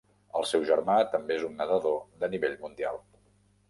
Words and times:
El 0.39 0.47
seu 0.51 0.65
germà 0.69 0.95
també 1.13 1.37
es 1.37 1.47
un 1.51 1.55
nadador 1.61 2.03
de 2.25 2.35
nivell 2.37 2.61
mundial. 2.67 3.03